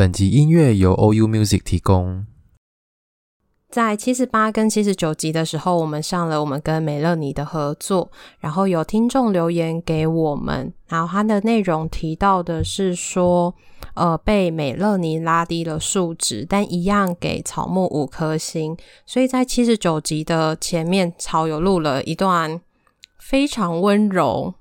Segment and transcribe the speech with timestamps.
[0.00, 2.24] 本集音乐由 OU Music 提供。
[3.68, 13.54] 在七十八跟七十九集的时候，我们上了我们跟美乐妮的合作，然后有听众留言给我们，然后它的内容提到的是说，
[13.92, 18.74] 呃，被美乐妮拉低了数值，但一样给草木五颗星。
[19.04, 22.58] 所以在七十九集的前面，草有录了一段
[23.18, 24.54] 非常温柔。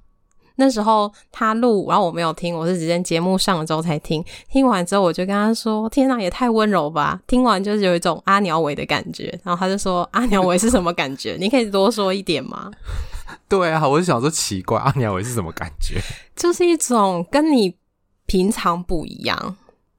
[0.59, 4.23] 那时候他录，然后我没有听，我是直接节目上了之后才听。
[4.51, 9.27] 听完之后，我就跟他说：“天哪，也太温柔吧！”听完就是有一种阿鸟尾的感觉。
[9.41, 11.37] 然后他就说：“阿鸟尾是什么感觉？
[11.39, 12.69] 你可以多说一点吗？”
[13.47, 16.01] 对啊，我就想说奇怪，阿鸟尾是什么感觉？
[16.35, 17.73] 就是一种跟你
[18.25, 19.55] 平常不一样。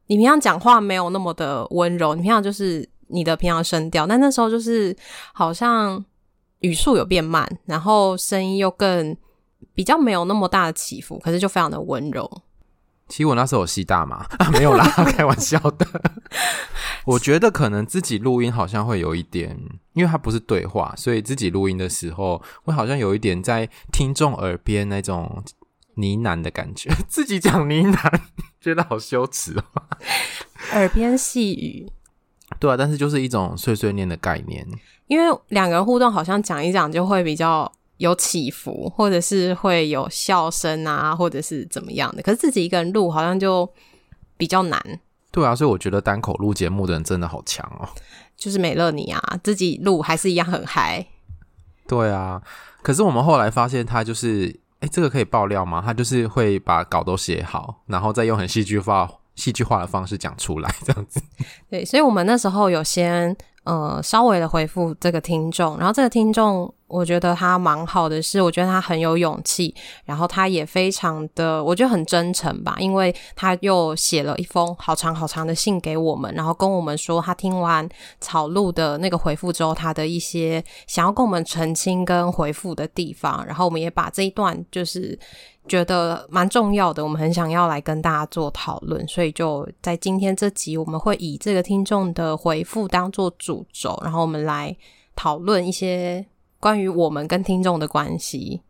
[0.09, 4.95] 你平常讲话没有那么的温柔，你平常就是你的平常声调，但那时候就是
[5.33, 6.05] 好像
[6.59, 9.17] 语速有变慢，然后声音又更。
[9.75, 12.43] 比较没有那么大的起伏，可是就非常的温柔。
[13.09, 15.87] 其实我那时候有吸大麻 啊，没有啦， 开玩笑的。
[17.05, 19.59] 我觉得可能自己录音好像会有一点，
[19.95, 25.43] 因为它不是对话，所以自己录音的时候会好像有一点在听众耳边那种
[25.95, 26.89] 呢喃的感觉。
[27.09, 28.21] 自己讲呢喃，
[28.61, 29.65] 觉得好羞耻哦。
[30.73, 31.91] 耳边细语，
[32.61, 34.65] 对啊，但是就是一种碎碎念的概念。
[35.09, 37.73] 因为两个人互动，好像讲一讲就会比较。
[38.01, 42.23] 有起伏，或者是会有笑声啊，或者是怎么样的。
[42.23, 43.71] 可是自己一个人录，好像就
[44.39, 44.83] 比较难。
[45.31, 47.87] 对啊，所以我觉得单口录节目的人真的好强哦。
[48.39, 51.07] 就是美乐你啊，自己录还是一样很嗨。
[51.87, 52.41] 对啊，
[52.81, 55.83] 可是我们后来发现，他就是，哎，这个可以爆料吗？
[55.85, 61.21] 他就是会把稿都写好，然后再用很戏剧化、戏剧化的方式讲出来，这样子。
[61.69, 63.37] 对，所以我们那时候有先。
[63.65, 69.75] 呃，稍微的回复这个听众，然后这个听众，我觉得他蛮好的是，我觉得他很有勇气，
[70.07, 77.87] 然后他也非常的，我觉得很真诚吧，因为他又写了一封好长好长的信给我们，然后跟我们说他听完
[78.19, 85.19] 草录的那个回复之后，他的一些想要跟我们澄清跟回复的地方，然后我们也把这一段就是。
[85.71, 94.77] 觉得蛮重要的，我们很想要来跟大家做讨论，所以就在今天这集，我们会以这个听众的回复当做主轴，然后我们来
[95.15, 96.27] 讨论一些
[96.59, 98.61] 关于我们跟听众的关系。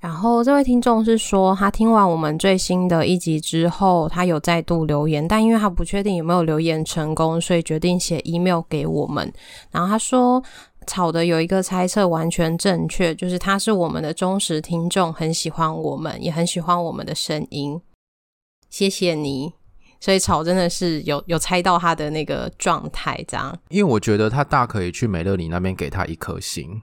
[0.00, 9.30] 然后这位听众是说，他听完我们最新的一集之后，他有再度留言，但因为他不确定有没有留言成功，所以决定写 email 给我们。
[9.70, 10.42] 然后他说。
[10.88, 17.80] 草的有一个猜测完全正确，就是他是我们的忠实听众，很喜欢我们，也很喜欢我们的声音。
[18.68, 19.52] 谢谢你，
[20.00, 23.56] 所以草真的是有有猜到他的那个状态，这样。
[23.68, 26.82] 因为我觉得他大可以去美乐妮那边给他一颗星，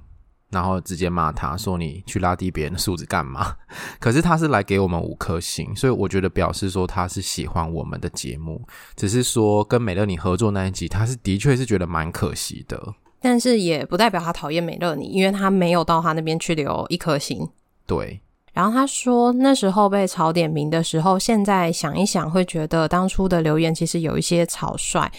[0.49, 3.55] 然后直接骂他说，你去拉低别人的素质干嘛？
[3.99, 8.61] 可是他是来给我们五颗星，所以我觉得表示说他是喜欢我们的节目，
[8.95, 12.95] 只是说跟美乐妮合作那一集，他是的确是觉得蛮可惜的。
[13.25, 17.49] 但是也不代表他讨厌美乐妮，因为他没有到他那边去留一颗心。
[17.87, 18.21] 对。
[18.53, 25.11] 然后他说，那时候被炒点名的时候，现在想一想，会觉得当初的留言其实有一些草率，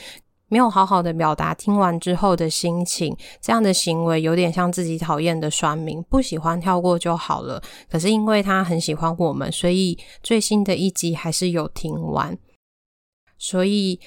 [0.49, 3.17] 没有好好的表达听完之后的心情。
[3.41, 7.61] 这样的行为有点像自己讨厌的酸民，不喜欢跳过就好了。
[7.91, 12.39] 可是因为他很喜欢我们，所以最新的一集还是有听完。
[13.37, 13.99] 所以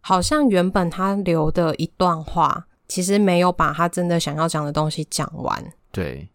[0.00, 2.67] 好像原本他留的一段话。
[2.88, 5.62] 其实没有把他真的想要讲的东西讲完，
[5.92, 6.28] 对，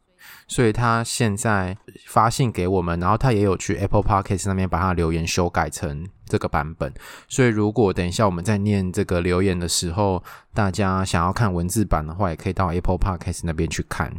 [0.47, 1.75] 所以他现在
[2.05, 6.93] 发信给我们，然后他也有去 Apple Podcast 上面把他留言修改成这个版本。
[7.27, 14.13] 所以如果等一下我们在念这个留言的时候，大家想要看文字版的话，也可以到 Apple Podcast 那边去看。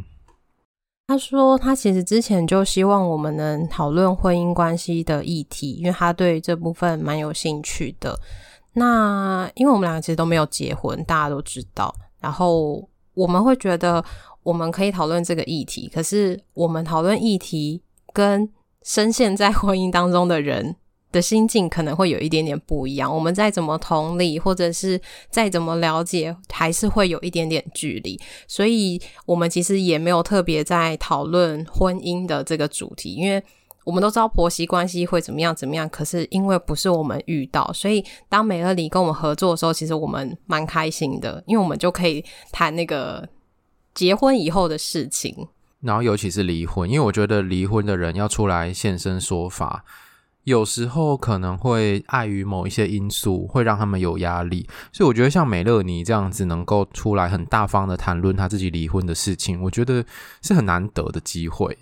[1.06, 8.18] 他说他其实之前就希望我们能讨论婚姻关系的议题，因为他对这部分蛮有兴趣的。
[8.72, 11.94] 那因为我们两个其实都没有结婚，大家都知道。
[12.24, 14.02] 然后我们会觉得
[14.42, 17.82] 我们可以讨论这个议题，可是我们讨论议题
[18.14, 18.48] 跟
[18.82, 20.74] 深陷在婚姻当中的人
[21.12, 23.14] 的心境可能会有一点点不一样。
[23.14, 24.98] 我们再怎么同理，或者是
[25.28, 28.18] 再怎么了解，还是会有一点点距离。
[28.48, 33.42] 所以，我们其实也没有特别在讨论婚姻的这个主题，因为
[33.84, 43.28] 我们都知道婆媳关系会怎么样怎么样，可是因为不是我们遇到，所以当美乐妮跟我们合作的时候，其实我们蛮开心的，因为我们就可以谈那个
[43.94, 45.48] 结婚以后的事情。
[45.80, 49.84] 然后尤其是离婚，因为我觉得离婚的人要出来现身说法，
[50.44, 54.66] 有时候可能会碍于某一些因素，会让他们有压力。
[54.94, 60.02] 所以我觉得像美乐妮这样子能够出来很大方的谈论他自己离婚的事情，我觉得
[60.40, 61.76] 是很难得的机会。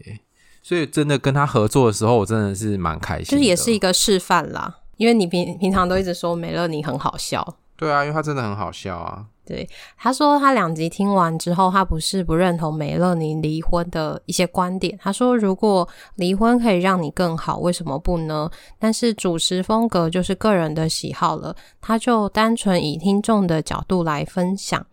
[0.63, 3.27] 所以真的跟他合作的时候，我真的是蛮开心。
[3.27, 7.57] 就是也是一个示范啦，因为你平平常都一直说美乐妮很好笑。
[7.77, 9.27] 对啊，因为他真的很好笑啊。
[9.45, 9.69] 对，
[9.99, 14.97] 他说他两集听完之后，他不是不认同美乐妮离婚的一些观点。
[15.03, 18.49] 他说，如果离婚可以让你更好，为什么不呢？
[18.79, 24.87] 但是主持风格就是个人的喜好了，他就单纯以听众的角度来分享。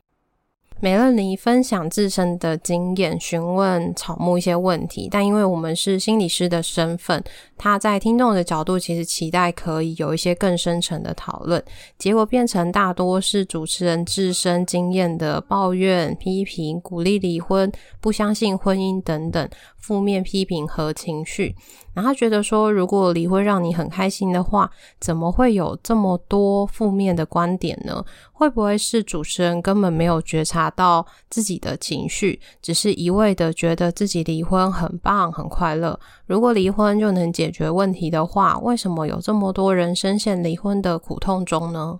[0.81, 7.21] 美乐妮分享自身的经验，询问草木一些问题，但因为我们是心理师的身份，
[7.57, 11.61] 他在听众的角度其实期待可以有一些更深层的讨论，
[11.97, 21.53] 结果变成大多是主持人自身经验的抱怨、批评、鼓励离婚、不相信婚姻等等负面批评和情绪。
[21.93, 24.71] 然后觉得说，如果离婚让你很开心的话，
[25.01, 28.05] 怎么会有这么多负面的观点呢？
[28.39, 35.99] 会不会是主持人根本没有觉察到自己的情绪，只是一味的觉得自己离婚很棒、很快乐？
[36.25, 41.99] 如果离婚就能解决问题的话，为什么有这么多人深陷离婚的苦痛中呢？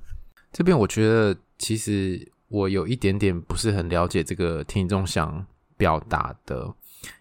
[0.53, 5.45] 这边我觉得，其实我有一点点不是很了解这个听众想
[5.75, 6.73] 表达的。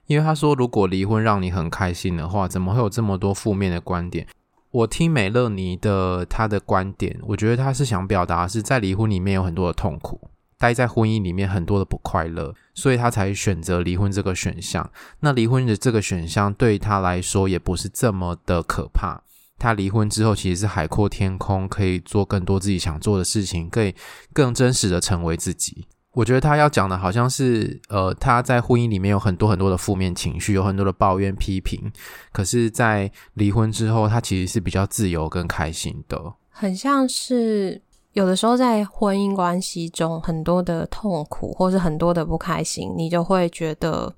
[0.06, 4.24] 因为他说，如果离婚让你很开心的话，怎么会有这么多负面的观点？
[4.70, 14.90] 我听美乐妮的她的观点，我觉得她是想表达是在离婚里面有很多的痛苦，待在婚姻里面很多的不快乐，所以她才选择离婚这个选项。
[15.20, 19.22] 那离婚的这个选项对她来说也不是这么的可怕。
[19.58, 23.94] 她离婚之后其实是海阔天空，可以做更多自己想做的事情，可以
[24.32, 25.88] 更真实的成为自己。
[26.14, 31.92] 我觉得他要讲的好像是，呃，他在婚姻里面有很多很多的负面情绪，有很多的抱怨、批评。
[32.32, 36.20] 可是，在离婚之后，他其实是比较自由跟开心的。
[36.48, 37.80] 很像是
[38.14, 44.12] 有的时候在婚姻关系中，很多的痛苦或是很多的不开心，你就会觉得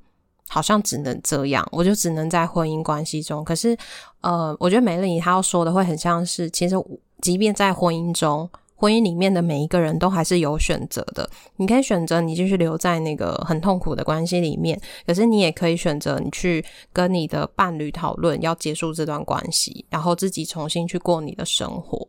[0.49, 3.45] 好像只能这样，我就只能在婚姻关系中。
[3.45, 3.77] 可是，
[4.23, 6.77] 呃，我觉得美乐妮她要说的会很像是，其实
[7.21, 8.49] 即便在婚姻中。
[8.81, 22.09] 婚姻里面的每一个人都还是有选择的，你可以选择你继续留在那个很痛苦的关系里面，可是你也可以选择你去跟你的伴侣讨论要结束这段关系，然后自己重新去过你的生活。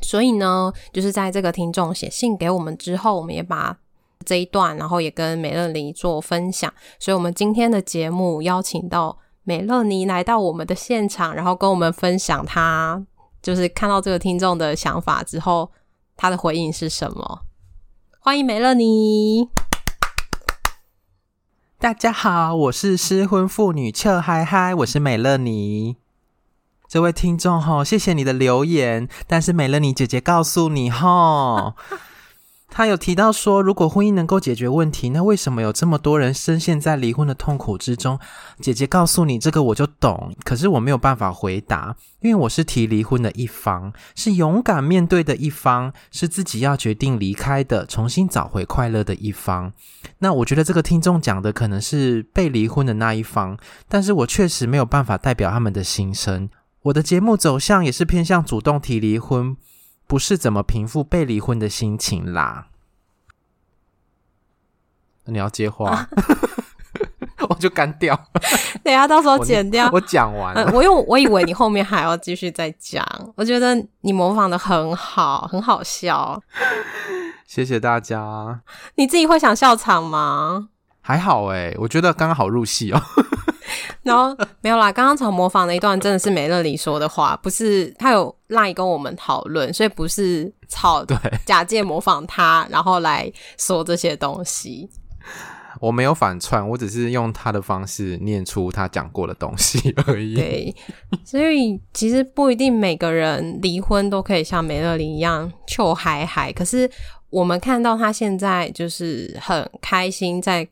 [0.00, 3.76] 所以呢，就是在这个听众写信给我们之后，我们也把
[4.24, 6.72] 这一段，然后也跟美乐妮做分享。
[7.00, 13.04] 所以，我们今天的节目邀请到美乐妮来到我们的现场，然后跟我们分享她
[13.42, 15.68] 就是看到这个听众的想法之后。
[16.22, 17.46] 他的回应是什么？
[18.18, 19.48] 欢迎美乐妮！
[21.78, 25.96] 大家好，我是失婚妇女俏嗨嗨，我是美乐妮。
[26.86, 31.74] 这位听众哈，谢谢你的留言，但是美乐妮姐姐告诉你哈。
[32.70, 38.18] 他有提到说，如果婚姻能够解决问题，那为什么有这么多人深陷在离婚的痛苦之中？
[38.60, 49.72] 姐姐告诉你这个我就懂，可是我没有办法回答，因为我是提离婚的一方，是勇敢面对的一方，是自己要决定离开的，重新找回快乐的一方。
[50.20, 53.58] 那我觉得这个听众讲的可能是被离婚的那一方，
[53.88, 56.48] 但是我确实没有办法代表他们的心声。
[56.82, 59.56] 我的节目走向也是偏向主动提离婚。
[60.10, 62.66] 不是怎么平复被离婚的心情啦？
[65.26, 66.08] 你要接话，啊、
[67.48, 68.20] 我就干掉。
[68.82, 69.88] 等下到时候剪掉。
[69.92, 73.06] 我讲完了，嗯，我因为我以为你后面还要继续再讲。
[73.36, 76.42] 我觉得你模仿的很好，很好笑。
[77.46, 78.62] 谢谢大家。
[78.96, 80.70] 你自己会想笑场吗？
[81.00, 83.00] 还好诶，我觉得刚刚好入戏哦。
[84.02, 94.88] 然后没有啦，刚刚从模仿的一段真的是梅乐里说的话，不是他有 LINE 跟我们讨论，所以不是抄对假借模仿他，然后来说这些东西。
[95.80, 100.34] 我没有反串，我只是用他的方式念出他讲过的东西而已。
[100.34, 100.76] 对，
[101.24, 106.90] 所以其实不一定每个人离婚都可以像梅乐妮一样臭嗨嗨，可是
[107.30, 110.68] 我们看到他现在就是很开心在。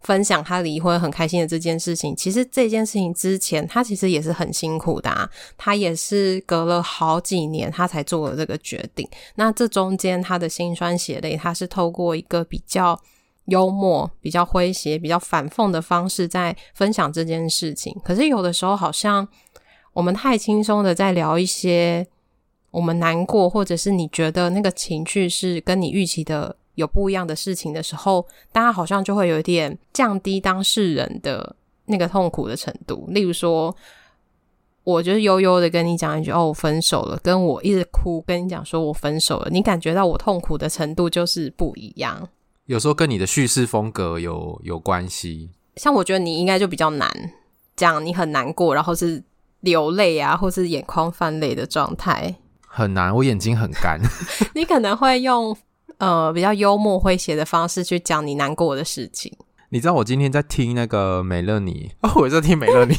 [0.00, 9.08] 分享他离婚很开心的这件事情，其实这件事情之前他其实也是很辛苦的啊，他也是隔了好几年他才做了这个决定。
[9.34, 12.98] 那这中间他的辛酸血泪，他是透过一个比较
[13.46, 17.94] 幽默、比较诙谐、比较反讽的方式在分享这件事情。
[18.04, 19.26] 可是有的时候，好像
[19.92, 22.06] 我们太轻松的在聊一些
[22.70, 31.56] 我们难过，或者是你觉得那个情绪是跟你预期的有不一样的事情的时候，大家好像就会有一点降低当事人的
[31.86, 33.04] 那个痛苦的程度。
[33.08, 33.74] 例如说，
[34.84, 42.28] 我就是悠悠的跟你讲一句“哦，我分手了”，跟我一直哭跟你讲说我分手了，你感觉到我痛苦的程度就是不一样。
[42.66, 47.10] 有时候跟你的叙事风格有有关系，像我觉得你应该就比较难
[47.74, 49.20] 讲，你很难过，然后是
[49.62, 52.36] 流泪啊，或是眼眶泛泪的状态，
[52.68, 53.12] 很难。
[53.12, 54.00] 我眼睛很干，
[54.54, 55.56] 你可能会用
[55.98, 59.36] 呃比较幽默诙谐的方式去讲你难过的事情。
[59.70, 62.94] 你知道我今天在听那个美乐妮哦，我在听美乐妮，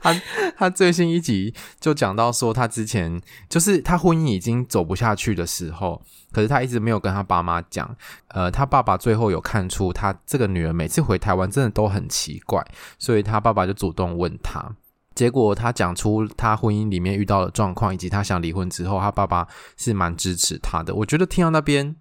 [0.00, 0.18] 他
[0.56, 6.00] 他最新一集就讲到说，他之前就是他婚姻已经走不下去的时候，
[6.32, 7.94] 可是他一直没有跟他爸妈讲。
[8.28, 12.64] 呃，他爸爸最后有看出他这个女儿每次回台湾真的都很奇怪，
[12.98, 14.74] 所以他爸爸就主动问他。
[15.14, 20.94] 结果他讲出他婚姻里面遇到的状况，以及他想离婚之后，他爸爸是蛮支持他的。
[20.94, 21.96] 我觉得听到那边。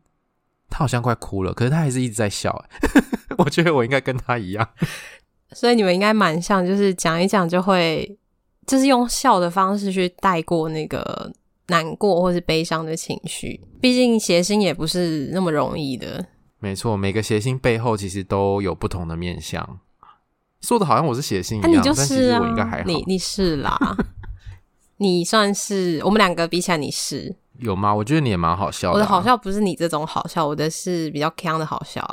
[0.71, 2.65] 他好像快哭了，可是他还是一直在笑。
[3.37, 4.67] 我觉得我应该跟他一样，
[5.51, 8.17] 所以你们应该蛮像，就是讲一讲就会，
[8.65, 11.31] 就是用笑的方式去带过那个
[11.67, 13.59] 难过或是悲伤的情绪。
[13.79, 16.25] 毕竟谐星也不是那么容易的。
[16.59, 19.79] 没错，每个谐星背后其实都有不同的面相。
[20.61, 22.83] 说的好像我是谐星一样，啊、你就是啊、但其实我应该还好。
[22.85, 23.77] 你你是啦，
[24.97, 27.35] 你算是我们两个比起来你是。
[27.59, 27.93] 有吗？
[27.93, 28.95] 我觉得你也蛮好笑的、啊。
[28.95, 32.03] 我的好笑不是你这种好笑，我的是比较锵的好笑。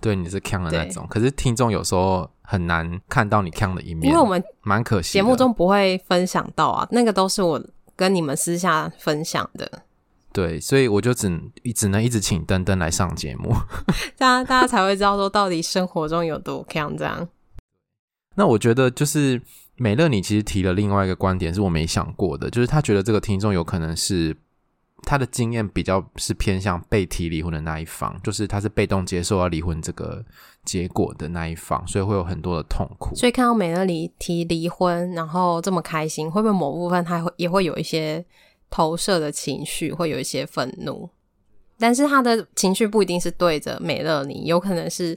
[0.00, 1.06] 对，你是锵的那种。
[1.08, 5.12] 可是听众有时候很难看到你锵的一面，因为我们蛮可惜。
[5.12, 7.62] 节目中不会分享到啊，那个都是我
[7.96, 9.82] 跟你们私下分享的。
[10.32, 11.40] 对，所以我就只
[11.74, 13.54] 只能一直请登登来上节目，
[14.16, 16.96] 这样大家才会知道说到底生活中有多锵。
[16.98, 17.26] 这样。
[18.34, 19.40] 那我觉得就是
[19.76, 24.36] 美乐，你其实提了另外一个观点，是我没想过的，就是他觉得这个听众有可能是。
[25.04, 30.24] 他的经验比较是偏向被提离婚的那一方，就是他是被动接受要离婚这个
[30.64, 33.14] 结果的那一方，所以会有很多的痛苦。
[33.14, 38.24] 所以看到美乐妮提离婚，然后这么开心，会不会某部分他会也会有一些
[38.70, 41.08] 投射的情绪，会有一些愤怒？
[41.78, 45.16] 但是他的情绪不一定是对着美乐妮，有可能是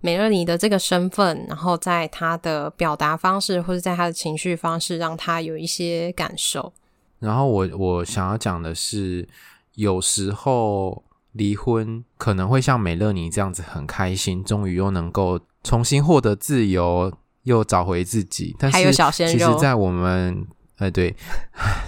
[0.00, 6.72] 美乐妮的这个身份，然后在他的表达方式或者在他的情绪方式，让他有一些感受。
[7.20, 9.28] 然后我我想要讲的是，
[9.76, 17.12] 有时候离婚可能会像美乐妮这样子很开心，终于又能够重新获得自由，
[17.44, 18.56] 又找回自己。
[18.58, 20.46] 但是还有小鲜肉，其实，在我们
[20.78, 21.14] 呃 对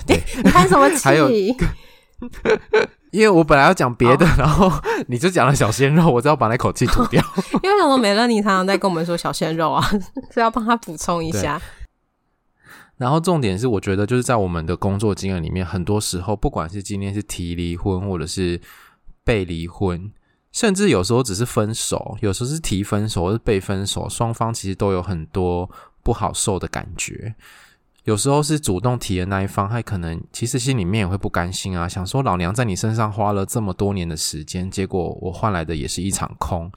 [0.07, 0.97] 对，你看什么气？
[1.03, 1.31] 还有，
[3.11, 4.39] 因为我本来要讲别的，oh.
[4.39, 4.71] 然后
[5.09, 7.23] 你就讲了小鲜肉，我只要把那口气吐掉。
[7.63, 7.97] 因为什么？
[7.99, 9.83] 美乐妮常常在跟我们说小鲜肉啊，
[10.31, 11.61] 所以要帮他补充一下。
[13.03, 18.61] 然后重点是，我觉得就是在我们的工作经验里面，很多时候，不管是今天是提离婚，或者是
[19.25, 20.09] 被离婚，
[20.53, 25.69] 甚至有时候只是分手，有时候是提分手，或是被分手，双方其实都有很多
[26.05, 27.35] 不好受的感觉。
[28.05, 36.71] 有时候是主动提的那一方，他可能其实心里面也会不甘心啊，想说老娘在你身上花了这么多年的时间，结果我换来的也是一场空。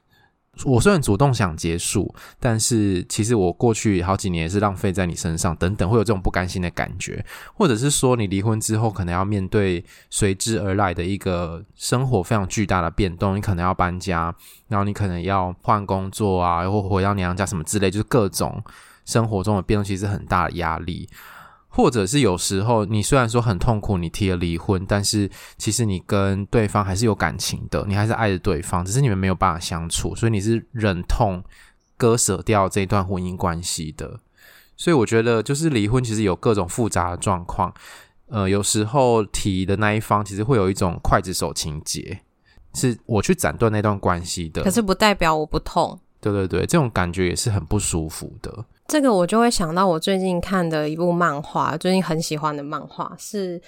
[0.63, 14.33] 我虽然主动想结束，但是其实我过去好几年也是浪费在你身上，等等，会有这种不甘心的感觉，或者是说你离婚之后可能要面对随之而来的一个生活非常巨大的变动，你可能要搬家，
[14.69, 18.63] 然后你可能要换工作啊，或回到娘家什么之类，就是各种
[19.03, 21.09] 生活中的变动，其实很大的压力。
[21.75, 31.43] 或者是有时候，你虽然说很痛苦，你提了离婚，但是其实你跟对方还是有感情的，你还是爱着对方，只是你们没有办法相处，所以你是忍痛
[31.97, 34.21] 割舍掉这段婚姻关系的。
[34.77, 37.73] 所以我觉得，就是离婚其实有各种复杂的状况。
[38.27, 42.21] 呃，有时候提的那一方其实会有一种刽子手情节，
[42.73, 45.99] 是我去斩断那段关系的，可是不代表我不痛。
[46.19, 48.65] 对对对，这种感觉也是很不舒服的。
[48.87, 53.59] 这个我就会想到我最近看的一部漫画，最近很喜欢的漫画是《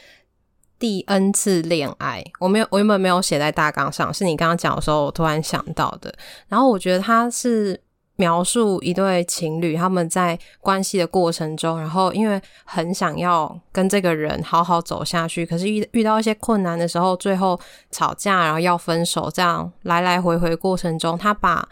[0.77, 2.21] 第 N 次恋爱》。
[2.39, 6.13] 我没有，我原本没有写在大纲上，是你刚刚讲的时候，我突然想到的。
[6.47, 7.79] 然后我觉得它是
[8.17, 17.59] 描述一对情侣他们在关系的过程中，然后因为很想要跟这个人好好走下去，可是遇遇到一些困难的时候，最后
[17.89, 21.67] 吵架，然后要分手，这样来来回回过程中，他把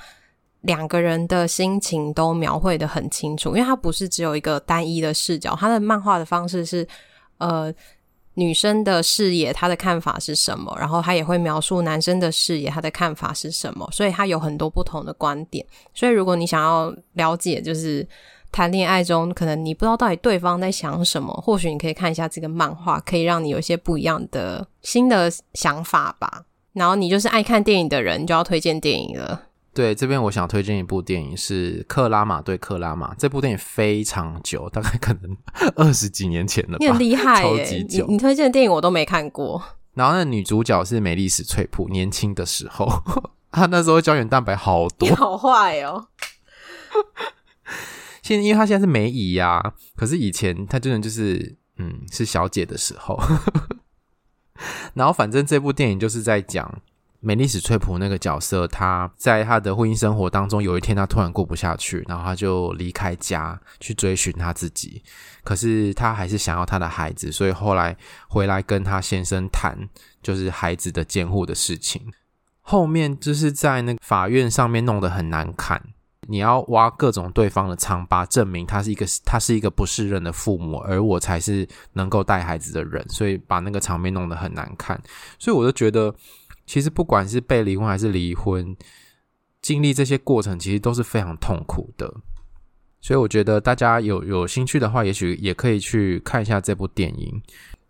[0.65, 6.87] 两个人的心情都描绘得很清楚，因为它不是只有一个单一的视角，它的漫画的方式是，
[7.37, 7.73] 呃，
[8.33, 15.65] 女生的视野，她的看法是什么，然后他也会描述男生的视野，他的看法是什么，所以他有很多不同的观点。
[15.93, 18.05] 所以如果你想要了解，就是
[18.51, 26.43] 谈恋爱中可能你不知道到底对方在想什么，或许你可以看一下这个漫画，可以让你有一些不一样的新的想法吧。
[26.73, 29.43] 然后你就是爱看电影的人，就要推荐电影了。
[29.75, 33.13] 对，这边我想推荐一部电影是《克拉玛对克拉玛》。
[33.17, 35.35] 这部电影非常久，大概可能
[35.75, 36.77] 二十几年前了吧。
[36.79, 38.05] 你很厉害 耶，超级久。
[38.07, 39.61] 你，你推荐的电影我都没看过。
[39.93, 42.89] 然后那女主角是美丽史翠普，年轻的时候，
[43.51, 45.09] 她那时候胶原蛋白好多。
[45.09, 46.07] 你好坏哦！
[48.21, 53.21] 现因为她现在是梅姨呀、啊，可是以前她真的就是嗯是小姐的时候。
[54.95, 56.81] 然后反正这部电影就是在讲。
[57.25, 65.01] 美丽史翠普那个角色，他在他的婚姻生活当中，有一天他突然过不下去，然后他就离开家去追寻他自己。
[65.43, 69.75] 可是他还是想要他的孩子，所以后来回来跟他先生谈，
[70.21, 71.99] 就是孩子的监护的事情。
[72.61, 75.81] 后面就是在那个法院上面弄得很难看，
[76.27, 85.01] 你要挖各种对方的疮疤，证明他是一个他是一个不适任的父母，而我才是能够带孩子的人，所以把那个场面弄得很难看。
[85.39, 86.13] 所以我就觉得。
[86.65, 88.75] 其实不管是被离婚还是离婚，
[89.61, 92.13] 经历这些过程其实都是非常痛苦的。
[93.01, 97.41] 所以我觉得大家有有兴趣的话，也许也可以去看一下这部电影。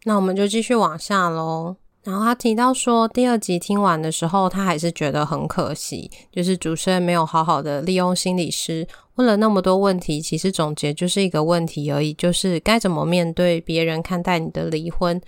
[0.03, 1.77] 那我们就继续往下喽。
[2.03, 15.19] 然后他提到说，第二集听完的时候，他还是觉得很可惜，就是主持人没有好好的利用心理师问了那么多问题，其实总结就是一个问题而已，就是该怎么面对别人看待你的离婚。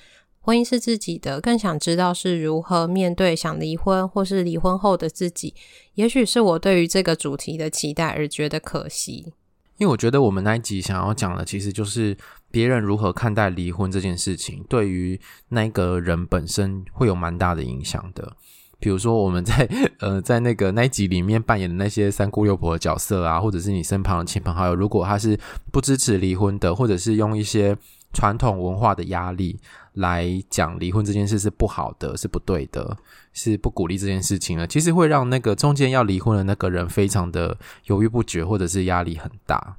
[0.48, 5.54] 婚姻是自己的，更想知道是如何面对想离婚或是离婚后的自己。
[5.96, 9.34] 也许是我对于这个主题的期待而觉得可惜。
[9.78, 12.16] 因为我觉得我们那一集想要讲的，其实就是
[12.50, 18.32] 别人如何看待离婚这件事情，对于那个人本身会有蛮大的影响的。
[18.80, 19.68] 比如说我们在
[20.00, 25.38] 呃在那个那一集里面扮演的那些三姑六婆的角色啊，或者是你身旁的亲朋好友，如果他是
[25.74, 27.78] 不支持离婚的，或者是用一些
[28.14, 29.60] 传统文化的压力。
[29.98, 32.98] 来讲离婚这件事是不好的，是不对的，
[33.34, 34.66] 是不鼓励这件事情的。
[34.66, 39.78] 其实会让那个中间要离婚的那个人非常的犹豫不决，或者是压力很大。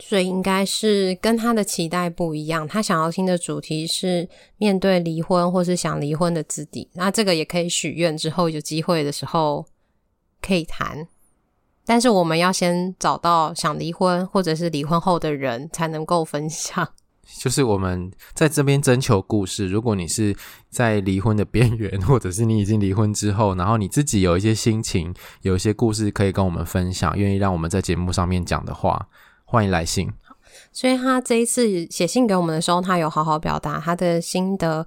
[0.00, 2.66] 所以应该是跟他的期待不一样。
[2.66, 4.28] 他想要听的主题是
[4.58, 6.88] 面对离婚，或是想离婚的自己。
[6.94, 9.64] 那这个也可以许愿，之后有机会的时候
[10.42, 11.06] 可以谈。
[11.86, 16.88] 但是我们要先找到想离婚或者是离婚后的人，才能够分享。
[17.38, 19.66] 就是我们在这边征求故事。
[19.68, 20.34] 如果你是
[20.70, 29.08] 在离婚的边缘，或者是你已经离婚之后，然后你自己有一些心情，有一些故事可以跟我们分享，愿意让我们在节目上面讲的话，
[29.44, 30.12] 欢迎来信。
[30.72, 34.86] 所以他这一次写信给我们的时候，他有好好表达他的心得。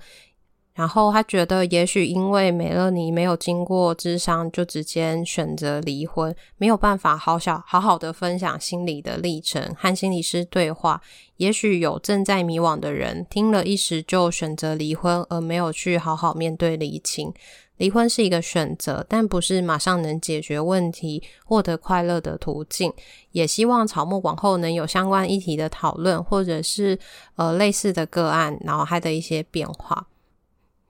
[0.77, 11.01] 然后他觉得，也许因为美乐尼没有经过智商，就直接选择离婚，没有办法好小好好的分享心理的历程，和心理师对话。
[11.37, 17.33] 也许有正在迷惘的人，听了一时就选择离婚，而没有去好好面对离情。
[17.77, 22.93] 离婚是一个选择，但不是马上能解决问题、获得快乐的途径。
[23.31, 26.99] 也希望草木往后能有相关议题的讨论，或者是
[27.35, 30.05] 呃类似的个案，然后它的一些变化。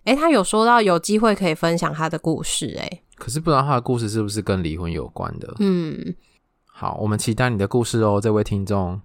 [0.08, 5.54] 诶，他有说到有机会可以分享他的故事，哎，可是不知道他的故事是不是跟离婚有关的？
[5.60, 6.16] 嗯，
[6.66, 9.02] 好，我们期待你的故事哦，这位听众。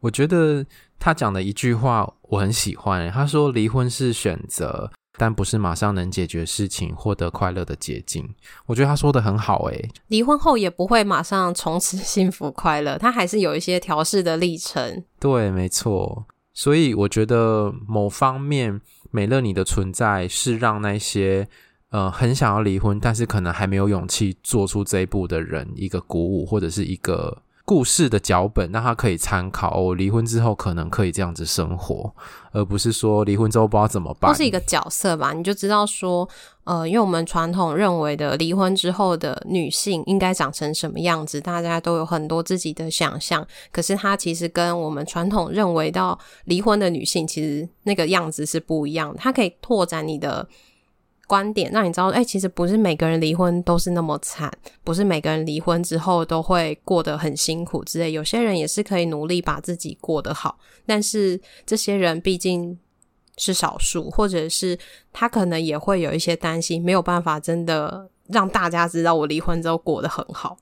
[0.00, 0.66] 我觉得
[0.98, 8.28] 他讲的一句话我很喜欢，他说离婚是选择，但不是马上能解决事情、获得快乐的捷径。
[8.66, 15.04] 我觉得他说的很好，哎，离婚后也不会马上从此幸福快乐，他还是有一些调试的历程。
[15.20, 16.26] 对，没错。
[16.52, 18.80] 所以我觉得某方面。
[19.14, 21.46] 美乐你的存在是让那些
[21.90, 29.80] 呃很想要离婚，但是可能还没有勇气做出这一步的人一个鼓舞，或者是一个故事的脚本，让他可以参考。
[29.80, 32.14] 哦，离婚之后可能可以这样子生活，
[32.52, 34.30] 而不是说离婚之后不知道怎么办。
[34.30, 36.28] 都是一个角色吧，你就知道说，
[36.64, 43.46] 呃，因为我们传统认为的离婚之后的女性应该长成什么样子，大家都有很多自己的想象。
[43.72, 49.18] 可是她其实跟我们传统认为到离婚的女性，其实那个样子是不一样的。
[49.18, 50.46] 她可以拓展你的
[51.26, 58.12] 观点，让你知道，哎、其实不是每个人离婚都是那么惨，不是每个人离婚之后都会过得很辛苦之类。
[58.12, 62.78] 有些人也是可以努力把自己过得好，但是这些人毕竟。
[63.36, 64.78] 是少数，或者是
[65.12, 70.56] 他可能也会有一些担心，没有办法真的让大家知道我离婚之后过得很好，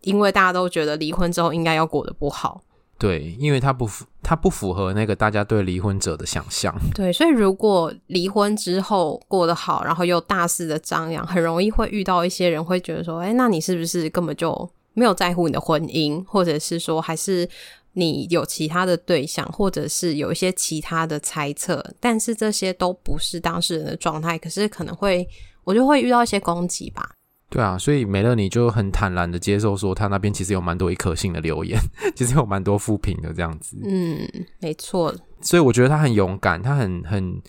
[0.00, 2.62] 因为大家都觉得离婚之后应该要过得不好。
[2.98, 6.74] 对，因为他不符，他不符合那个大家对离婚者的想象。
[6.92, 17.48] 对，所以如果离婚之后过得好，然后又大肆的张扬，很容易会遇到一些人会觉得说，哎，那你是不是根本就没有在乎你的婚姻，或者是说，还是
[17.92, 21.84] 你有其他的对象，或者是有一些其他的猜测？
[22.00, 25.28] 但是这些都不是当事人的状态，可是可能会，
[25.62, 27.12] 我就会遇到一些攻击吧。
[27.50, 31.78] 对啊，所以美乐你就很坦然的接受说，他那边其实有蛮多一颗星的留言，
[32.14, 33.78] 其实有蛮多负评的这样子。
[33.82, 34.28] 嗯，
[34.60, 35.14] 没错。
[35.40, 37.40] 所以我觉得他很勇敢，他很很，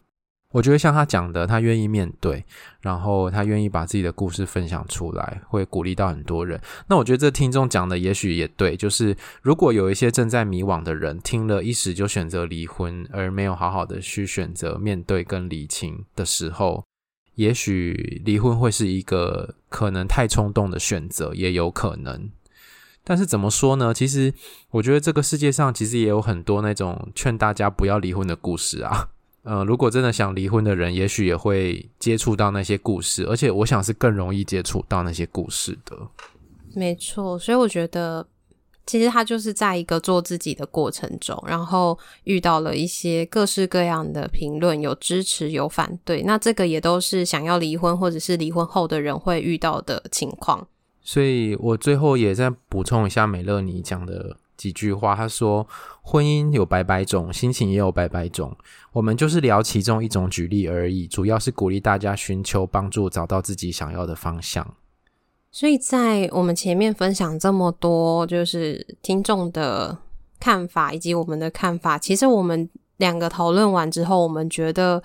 [0.53, 2.45] 我觉得像他讲的，他愿意面对，
[2.79, 6.61] 然后他愿意把自己的故事分享出来，会鼓励到很多人。
[6.87, 16.85] 那我觉得这听众讲的也许也对，就是如果有一些正在迷惘的人，听了一时就选择离婚，而没有好好的去选择面对跟理清的时候。
[17.39, 22.29] 也许离婚会是一个可能太冲动的选择，也有可能。
[23.01, 23.93] 但是怎么说呢？
[23.93, 24.33] 其实
[24.71, 29.07] 我觉得这个世界上其实也有很多那种劝大家不要离婚的故事啊。
[29.43, 35.97] 呃，如果真的想离婚的人，也许也会接触到那些故事，而且我想是更容易接触到那些故事的。
[36.75, 38.27] 没错，所以我觉得。
[38.89, 46.23] 其实他就是在一个做自己的过程中，然后遇到了一些各式各样的评论，有支持有反对。
[46.23, 50.67] 那这个也都是想要离婚或者是离婚后的人会遇到的情况。
[51.03, 55.15] 所以我最后也再补充一下美乐妮讲的几句话。
[55.15, 55.67] 他说
[56.01, 58.57] ：“婚姻有百百种，心情也有百百种。
[58.91, 64.65] 我们就是聊其中一种举例而已，主要是鼓励大家寻求帮助，找到自己想要的方向。”
[65.51, 69.97] 所以在我们前面分享这么多，就是听众的
[70.39, 75.01] 看法以及我们的看法，其实我们两个讨论完之后，我们觉得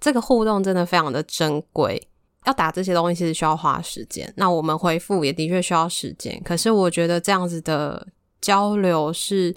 [0.00, 2.08] 这个互动真的非常的珍贵。
[2.44, 6.40] 要打这些东西其实需要花时间，那我们回复也的确需要时间。
[6.44, 8.06] 可是我觉得这样子的
[8.40, 9.54] 交流是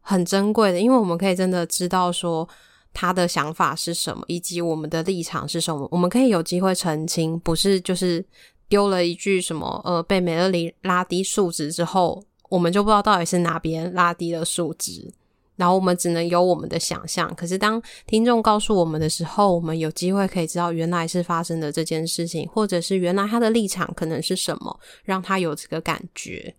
[0.00, 2.48] 很珍贵的，因为我们可以真的知道说
[2.92, 8.24] 他的想法是什么，以及我们的立场是什么，我们可以有机会澄清，不是就是。
[8.70, 9.82] 丢了一句什么？
[9.84, 15.12] 呃，被美乐妮拉低数值之后，我们就不知道到底是哪边拉低了数值，
[15.56, 17.34] 然后我们只能有我们的想象。
[17.34, 26.54] 可是当听众告诉我们的时候，我们有机会可以知道原来是发生的这件事情，或者是原来他的立场可能是什么，让他有这个感觉。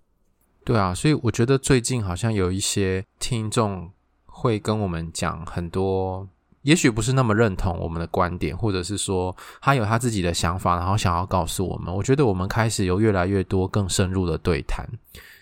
[0.65, 3.89] 对啊，所以我觉得最近好像有一些听众
[4.25, 6.27] 会跟我们讲很多。
[6.63, 11.93] 也许不是那么认同我们的观点，或者是说他有他自己的想法，然后想要告诉我们。
[11.93, 14.87] 我觉得我们开始有越来越多更深入的对谈，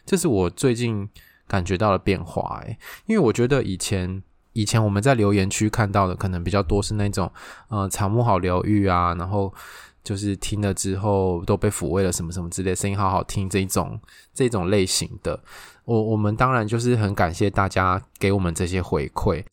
[0.05, 1.10] 这是我最近
[1.47, 2.62] 感觉到的变化。
[2.65, 7.29] 诶，因为我觉得以前以前我们在留言区看到的可能比较多是那种，
[7.67, 9.53] 呃，草木好疗愈啊，然后
[10.03, 13.99] 就是听了之后都被抚慰了什么什么之类，声音好好听这种
[14.34, 15.38] 这种类型的。
[15.84, 19.43] 我我们当然就是很感谢大家给我们这些回馈。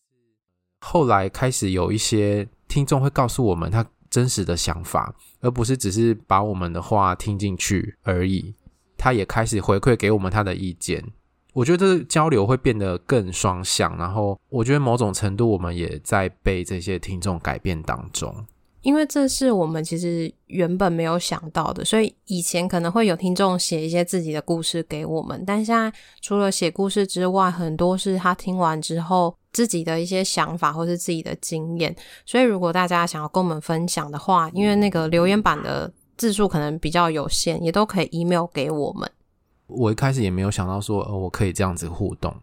[0.89, 8.55] 后来开始有一些听众会告诉我们他真实的想法，而不是只是把我们的话听进去而已。
[8.97, 11.05] 他也开始回馈给我们他的意见。
[11.55, 18.33] 我觉得交流会变得更双向，然后我觉得某种程度我们也在被这些听众改变当中。
[18.83, 31.97] 因为这是我们其实原本没有想到的，所以以前可能会有听众写一些自己的故事给我们，但现在除了写故事之外，很多是他听完之后自己的一些想法或是自己的经验。
[32.27, 39.11] 所以如果大家想要跟我们分享的话，因为那个留言板的字数可能比较有限，也都可以 email 给我们。
[39.69, 42.37] 我一开始也没有想到说，呃，我可以这样子互动，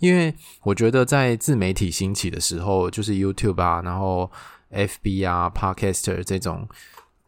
[0.00, 4.30] 因为我觉得在自媒体兴起的时候，就是 YouTube 啊，然后。
[4.68, 6.68] FB 啊，Podcaster 这种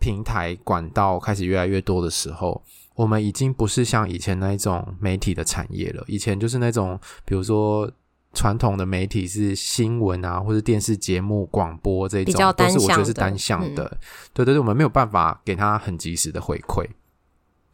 [0.00, 2.60] 平台管道开始越来越多的时候，
[2.96, 6.02] 我们已经不是像以前那一种媒体的产业了。
[6.08, 7.90] 以前就是那种，比如说
[8.38, 13.84] 传统的媒体是新闻啊，或者电视节目、广播这种，都是我觉得是单向的。
[13.86, 13.98] 嗯、
[14.32, 16.86] 对对对，我们没有办法给他很及时的回馈。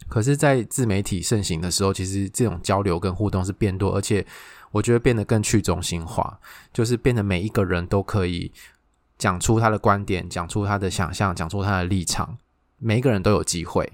[0.09, 4.25] 可是，在自媒体盛行的时候，其实这种交流跟互动是变多，而且
[4.71, 6.41] 我觉得变得更去中心化，
[6.73, 8.51] 就是变得每一个人都可以。
[9.17, 12.37] 讲出他的观点，讲出他的想象，讲出他的立场，
[12.79, 13.93] 每一个人都有机会。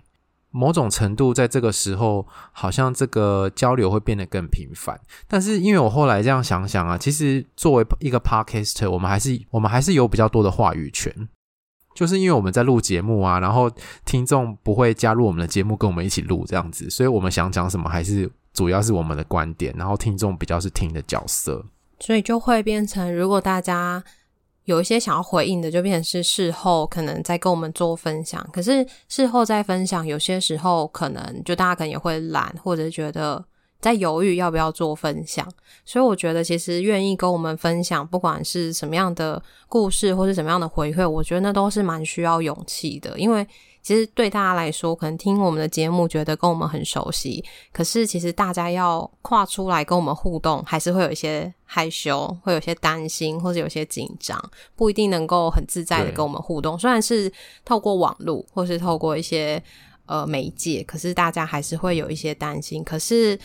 [0.50, 5.00] 某种程度，在这个时候，好像这个交流会变得更频繁。
[5.28, 11.28] 但是，因为我后来这样想想啊，其实作为一个 podcaster，我们还是我们还是有比较多的话语权。
[11.94, 13.70] 就是因为我们在录节目啊，然后
[14.04, 21.64] 听众不会加入我们的节目跟我们一起录这样子，所以我们想讲什么，还是主要是我们的观点，然后听众比较是听的角色，
[21.98, 24.02] 所以就会变成，如果大家。
[24.70, 28.48] 有一些想要回应的，就变成是事后可能再跟我们做分享。
[28.52, 33.44] 可是事后再分享，有些时候可能就大家可能也会懒，或者觉得
[33.80, 35.44] 在犹豫要不要做分享。
[35.84, 43.44] 所以我觉得，其实愿意跟我们分享，不管是什么样的故事，或是什么样的回馈，我觉得那都是蛮需要勇气的，因为。
[43.82, 54.38] 其实对大家来说，可能听我们的节目觉得跟我们很熟悉，可是其实大家要跨出来跟我们互动，还是会有一些害羞，会有些担心，或者有些紧张，
[54.76, 56.78] 不一定能够很自在的跟我们互动。
[56.78, 57.32] 虽然是
[57.64, 59.62] 透过网络，或是透过一些
[60.06, 62.84] 呃媒介，可是大家还是会有一些担心。
[62.84, 63.38] 可是。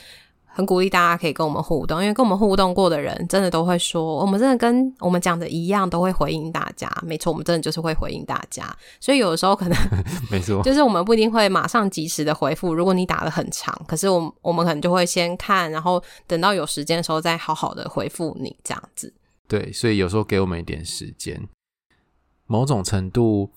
[0.55, 6.89] 很鼓励大家可以跟我们互动，因为跟我们互动过的人，真的都会说，我们真的跟我们讲的一样，都会回应大家。
[7.03, 8.73] 没错，我们真的就是会回应大家。
[9.01, 9.77] 所以有的时候可能
[10.31, 12.73] 没错，就是我们不一定会马上及时的回复。
[12.73, 19.13] 如果你打的很长，可是我我们可能就会先看，然后等到有时间的时候再好好的回复你这样子。
[19.49, 21.47] 对，所以有时候给我们一点时间，
[22.47, 23.51] 某种程度。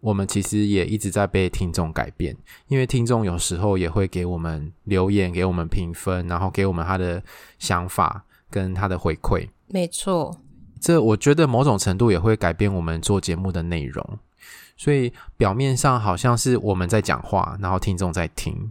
[0.00, 2.36] 我们其实也一直在被听众改变，
[2.68, 7.22] 因为听众有时候也会给我们留言，给我们评分，然后给我们他的
[7.58, 9.48] 想法跟他的回馈。
[9.66, 10.40] 没错，
[10.80, 14.18] 这我觉得某种程度也会改变我们做节目的内容。
[14.76, 18.70] 所以表面上好像是我们在讲话，然后听众在听，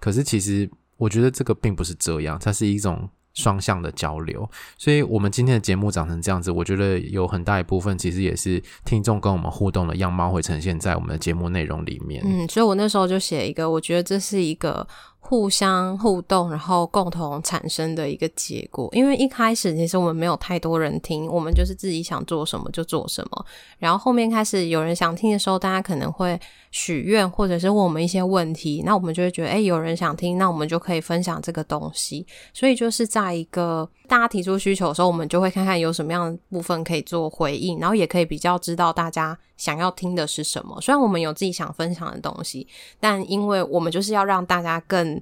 [0.00, 3.08] 可是其实我觉得这个并不是这样，它是一种。
[3.36, 12.20] 双向的交流，所以我们今天的节目长成这样子，我觉得有很大一部分其实也是听众跟我们互动的样貌会呈现在我们的节目内容里面。
[12.26, 14.84] 嗯，所以我那时候就写一个，我觉得这是一个。
[15.26, 18.88] 互相互动，然后共同产生的一个结果。
[18.92, 23.46] 因为一开始其实我们没有太多人听，我们就是自己想做什么就做什么。
[23.78, 32.24] 然后后面开始有人想听的时候，大家可能会许愿，或者是问我们一些问题，那我们就会觉得，诶，有人想听，那我们就可以分享这个东西。
[32.54, 40.80] 所以就是在一个大家提出需求的时候，我们就会看看有什么样的部分可以做回应，然后也可以比较知道大家想要听的是什么。
[40.80, 42.66] 虽然我们有自己想分享的东西，
[43.00, 45.15] 但因为我们就是要让大家更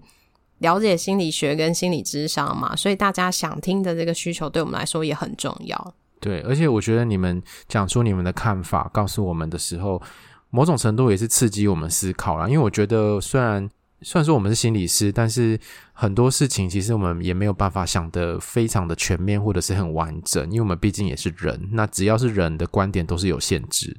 [0.58, 5.94] 了解心理学跟心理咨商嘛，所以大家想听的这个需求对我们来说也很重要。
[6.20, 10.00] 对，而且我觉得你们讲出你们的看法，告诉我们的时候，
[10.48, 12.48] 某种程度也是刺激我们思考啦。
[12.48, 13.68] 因为我觉得虽然
[14.00, 15.58] 虽然说我们是心理师，但是
[15.92, 21.68] 很多事情其实我们也没有办法想得非常的全面或者是很完整，因为我们毕竟也是人。
[21.72, 23.94] 那只要是人的观点都是有限制，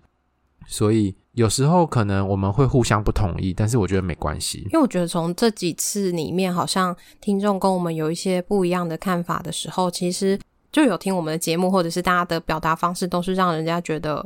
[0.67, 1.15] 所以。
[1.35, 10.39] 有时候可能我们会互相不同意，但是我觉得没关系，因为我觉得从这几次里面，好像听众跟我们有一些不一样的看法的时候，其实
[10.71, 14.25] 就有听我们的节目，或者是大家的表达方式，都是让人家觉得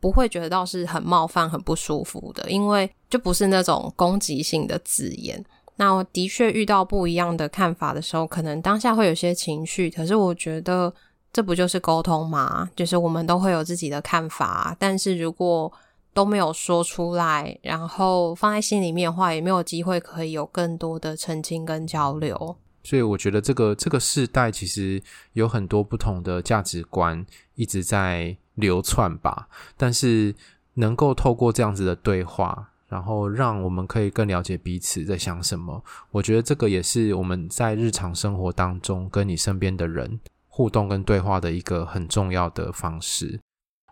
[0.00, 5.42] 不会觉得到是很冒犯、很不舒服的，因为就不是那种攻击性的字眼。
[5.76, 10.92] 那我的确遇到不一样的看法的时候，可能当下会有些情绪，可是我觉得
[11.34, 12.70] 这不就是沟通吗？
[12.76, 15.70] 就是我们都会有自己的看法，但是如果
[16.12, 22.56] 都没有说出来，然后放在心里面的话，也没有机会可以有更多的澄清跟交流。
[22.84, 29.48] 所以我觉得这个这个世代其实有很多不同的价值观一直在流窜吧。
[29.76, 30.32] 但是
[30.74, 40.20] 能够透过这样子的对话，然后让我们可以更了解彼此在想什么，我觉得这个也是我们在日常生活当中跟你身边的人
[40.56, 43.40] 互动跟对话的一个很重要的方式。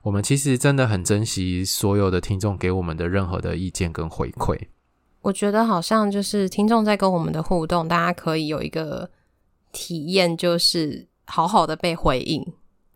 [0.04, 4.56] 我们其实真的很珍惜所有的听众给我们的任何的意见跟回馈。
[5.22, 9.10] 我觉得好像就是听众在跟我们的互动，大家可以有一个
[9.72, 12.40] 体验，就是好好的被回应。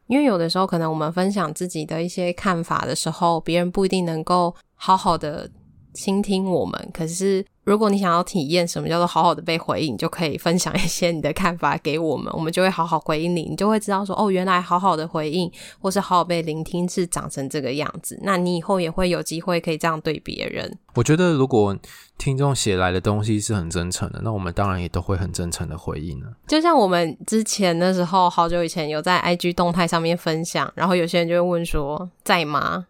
[0.06, 5.50] 因为有的时候可能我们分享自己的一些看法的时候，别人不一定能够好好的
[5.92, 15.50] 倾听我们，可是，如果你想要体验什么叫做好好的被回应，你就可以分享一些你的看法给我们，我们就会好好回应你，你就会知道说，哦，原来好好的回应
[15.80, 18.16] 或是好好被聆听是长成这个样子。
[18.22, 20.78] 那你以后也会有机会可以这样对别人。
[20.94, 21.76] 我觉得如果
[22.16, 26.28] 听众写来的东西是很真诚的，那我们当然也都会很真诚的回应了。
[26.46, 32.86] 就像我们之前的时候，好久以前有在 IG 动态上面分享，然后有些人就会问说，在吗？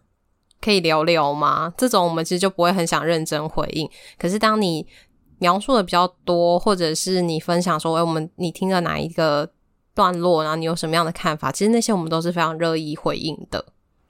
[0.67, 1.73] 可以聊聊吗？
[1.77, 3.89] 这种我们其实就不会很想认真回应。
[4.19, 4.85] 可是当你
[5.37, 9.49] 描述的比较多，或者是你分享说，哎，我们你听了哪一个
[9.95, 11.53] 段落，然后你有什么样的看法？
[11.53, 13.63] 其实那些我们都是非常乐意回应的。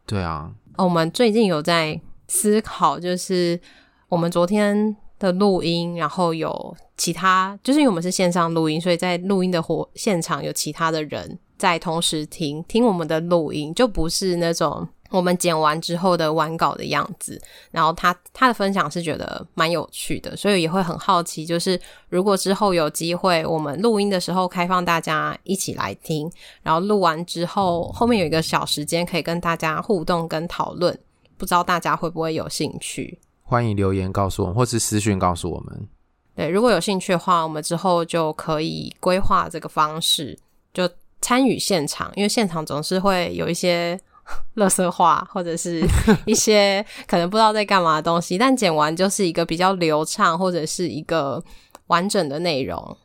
[0.08, 3.62] 对啊，我们最近有在思考，就是
[4.10, 14.88] 我们昨天的录音，然后有其他，就是因为我们是线上录音，所以在录音的活现场有其他的人在同时听听我们的录音，就不是那种。
[15.10, 17.42] 我们剪完之后的完稿的样子，
[17.72, 30.98] 然后他他的分享是觉得蛮有趣的，所以也会很好奇，就是如果之后有机会，我们录音的时候开放大家一起来听，然后录完之后后面有一个小时间可以跟大家互动跟讨论，
[31.38, 33.20] 不知道大家会不会有兴趣？
[33.44, 35.88] 欢迎留言告诉我们，或是私讯告诉我们。
[36.36, 40.38] 对，如果有兴趣的话，我们之后就可以规划这个方式，
[40.74, 40.88] 就
[41.22, 44.00] 参与现场，因为现场总是会有一些
[44.56, 45.86] 垃圾话，或者是
[46.26, 51.44] 一些可能不知道在干嘛的东西，但剪完就是一个比较流畅，或者是一个
[51.88, 52.98] 完整的内容。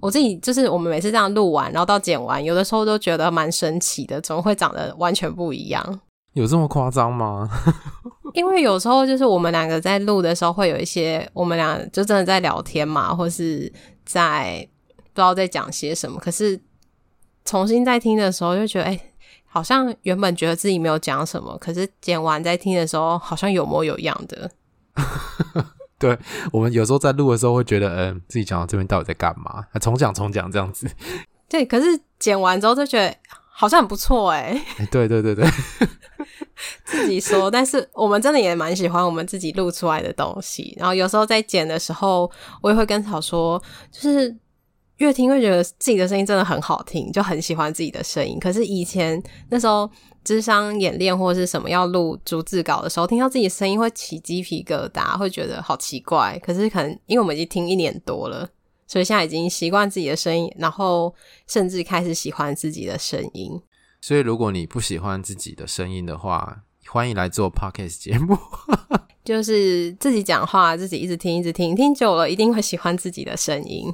[0.00, 6.00] 我自己就是我们每次这样录完，然后到剪完，有的时候都觉得蛮神奇的，怎么会长得完全不一样？
[6.34, 7.48] 有这么夸张吗？
[8.34, 13.72] 因为有时候就是我们两个在录的时候，会有一些我们俩就真的在聊天嘛，或是
[14.04, 16.20] 在不知道在讲些什么。
[16.20, 16.60] 可是
[17.46, 19.12] 重新在听的时候，就觉得哎、欸，
[19.56, 24.50] 好像原本觉得自己没有讲什么，可是剪完在听的时候，好像有模有样的。
[25.98, 26.18] 对，
[26.52, 29.64] 我们有时候在录的时候会觉得，嗯、呃，自己讲到这边到底在干嘛？
[29.80, 30.86] 重讲重讲这样子。
[31.48, 33.16] 对，可是剪完之后就觉得
[33.48, 34.86] 好像很不错 哎、欸。
[34.90, 35.48] 对对对对。
[36.84, 40.76] 自己说，但是我们真的也蛮喜欢我们自己录出来的东西。
[40.78, 44.36] 然后有时候在剪的时候，我也会跟草说，就是
[44.98, 48.38] 越听越觉得自己的声音真的很好听，就很喜欢自己的声音。
[48.40, 49.90] 可是以前那时候
[50.24, 56.38] 智商演练或者是什么要录逐字稿的时候，听到自己的声音会起鸡皮疙瘩，会觉得好奇怪。
[56.42, 58.48] 可是可能因为我们已经听一年多了，
[58.86, 61.14] 所以现在已经习惯自己的声音，然后
[61.46, 63.60] 甚至开始喜欢自己的声音。
[64.00, 68.38] 所以，如果你不喜欢自己的声音的话，欢迎来做 Podcast 节目。
[69.24, 73.92] 就是自己讲话，自己一直听，一直听，听久了一定会喜欢自己的声音。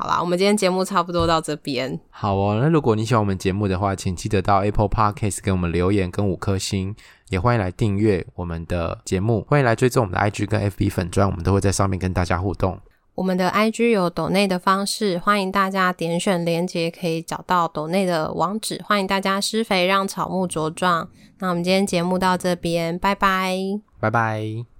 [0.00, 2.00] 好啦，我们今天节目差不多到这边。
[2.08, 6.96] 好哦，那如果你喜欢我们节目的话，请记得到 Apple Podcast 给我们留言跟五颗星，
[7.28, 12.80] 也欢迎来订阅我们的节目，欢迎来追踪我们的 IG 跟 FB 粉砖，我们都会在上面跟大家互动。
[13.14, 18.82] 我们的 IG 有抖内的方式，欢迎大家点选连结，可以找到抖内的网址。
[18.86, 21.06] 欢迎大家施肥，让草木茁壮。
[21.40, 23.54] 那我们今天节目到这边，拜拜，
[24.00, 24.70] 拜拜。